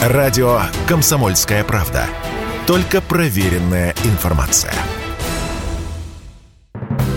[0.00, 2.06] Радио «Комсомольская правда».
[2.66, 4.72] Только проверенная информация.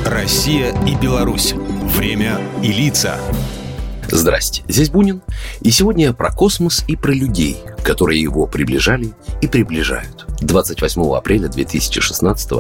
[0.06, 1.54] Россия и Беларусь.
[1.54, 3.18] Время и лица.
[4.10, 5.22] Здрасте, здесь Бунин.
[5.62, 10.26] И сегодня про космос и про людей, которые его приближали и приближают.
[10.42, 12.52] 28 апреля 2016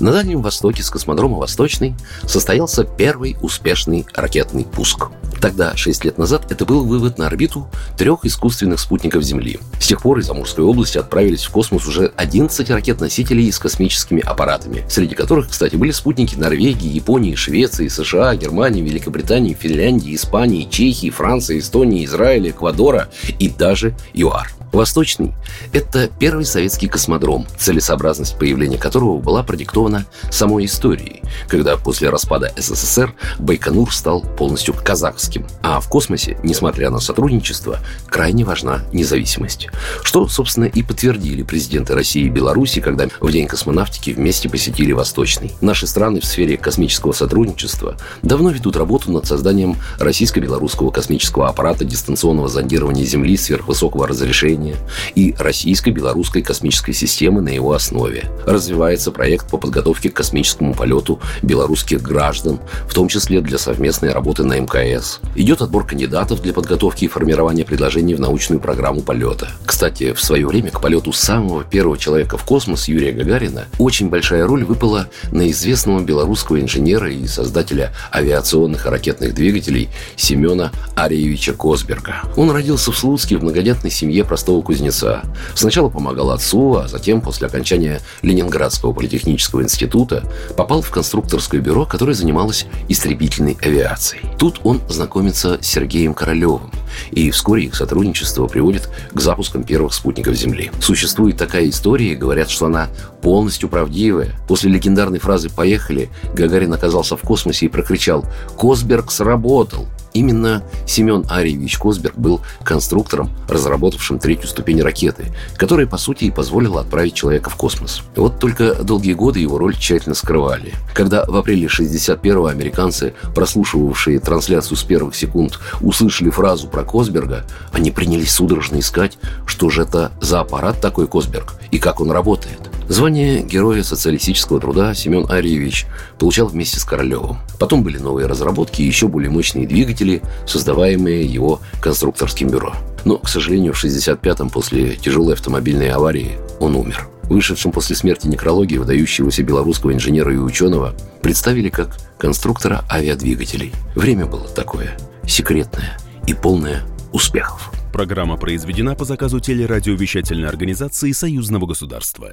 [0.00, 5.06] на Дальнем Востоке с космодрома «Восточный» состоялся первый успешный ракетный пуск.
[5.40, 9.58] Тогда, 6 лет назад, это был вывод на орбиту трех искусственных спутников Земли.
[9.80, 14.84] С тех пор из Амурской области отправились в космос уже 11 ракет-носителей с космическими аппаратами,
[14.88, 21.60] среди которых, кстати, были спутники Норвегии, Японии, Швеции, США, Германии, Великобритании, Финляндии, Испании, Чехии, Франции,
[21.60, 23.08] Эстонии, Израиля, Эквадора
[23.38, 24.57] и даже ЮАР.
[24.72, 25.34] Восточный–
[25.72, 33.14] это первый советский космодром, целесообразность появления которого была продиктована самой историей, когда после распада СССР
[33.38, 35.46] Байконур стал полностью казахским.
[35.62, 39.68] А в космосе, несмотря на сотрудничество, крайне важна независимость.
[40.02, 45.52] Что, собственно, и подтвердили президенты России и Беларуси, когда в День космонавтики вместе посетили Восточный.
[45.60, 52.48] Наши страны в сфере космического сотрудничества давно ведут работу над созданием российско-белорусского космического аппарата дистанционного
[52.48, 54.76] зондирования Земли сверхвысокого разрешения управления
[55.14, 58.24] и российско-белорусской космической системы на его основе.
[58.46, 64.44] Развивается проект по подготовке к космическому полету белорусских граждан, в том числе для совместной работы
[64.44, 65.20] на МКС.
[65.34, 69.48] Идет отбор кандидатов для подготовки и формирования предложений в научную программу полета.
[69.64, 74.46] Кстати, в свое время к полету самого первого человека в космос Юрия Гагарина очень большая
[74.46, 82.22] роль выпала на известного белорусского инженера и создателя авиационных и ракетных двигателей Семена Ариевича Косберга.
[82.36, 85.22] Он родился в Слуцке в многодетной семье простого простого кузнеца.
[85.54, 90.24] Сначала помогал отцу, а затем, после окончания Ленинградского политехнического института,
[90.56, 94.24] попал в конструкторское бюро, которое занималось истребительной авиацией.
[94.38, 96.70] Тут он знакомится с Сергеем Королевым,
[97.10, 100.70] и вскоре их сотрудничество приводит к запускам первых спутников Земли.
[100.80, 102.88] Существует такая история, и говорят, что она
[103.20, 104.34] полностью правдивая.
[104.48, 108.24] После легендарной фразы «Поехали» Гагарин оказался в космосе и прокричал
[108.56, 116.24] «Косберг сработал!» Именно Семен Арьевич Косберг был конструктором, разработавшим третью ступень ракеты, которая, по сути,
[116.24, 118.02] и позволила отправить человека в космос.
[118.16, 120.74] Вот только долгие годы его роль тщательно скрывали.
[120.92, 127.92] Когда в апреле 61-го американцы, прослушивавшие трансляцию с первых секунд, услышали фразу про Косберга, они
[127.92, 132.57] принялись судорожно искать, что же это за аппарат такой Косберг и как он работает.
[132.88, 135.86] Звание Героя социалистического труда Семен Арьевич
[136.18, 137.36] получал вместе с Королевым.
[137.58, 142.72] Потом были новые разработки и еще более мощные двигатели, создаваемые его конструкторским бюро.
[143.04, 147.08] Но, к сожалению, в 65-м после тяжелой автомобильной аварии он умер.
[147.24, 153.72] Вышедшим после смерти некрологии выдающегося белорусского инженера и ученого представили как конструктора авиадвигателей.
[153.94, 157.70] Время было такое, секретное и полное успехов.
[157.92, 162.32] Программа произведена по заказу телерадиовещательной организации Союзного государства.